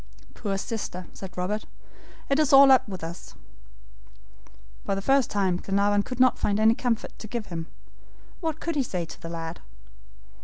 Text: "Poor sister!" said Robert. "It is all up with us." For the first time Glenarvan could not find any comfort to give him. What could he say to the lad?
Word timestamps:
"Poor 0.33 0.57
sister!" 0.57 1.05
said 1.13 1.37
Robert. 1.37 1.65
"It 2.27 2.39
is 2.39 2.51
all 2.51 2.71
up 2.71 2.89
with 2.89 3.03
us." 3.03 3.35
For 4.83 4.95
the 4.95 5.01
first 5.03 5.29
time 5.29 5.57
Glenarvan 5.57 6.01
could 6.01 6.19
not 6.19 6.39
find 6.39 6.59
any 6.59 6.73
comfort 6.73 7.13
to 7.19 7.27
give 7.27 7.45
him. 7.45 7.67
What 8.39 8.59
could 8.59 8.75
he 8.75 8.81
say 8.81 9.05
to 9.05 9.21
the 9.21 9.29
lad? 9.29 9.59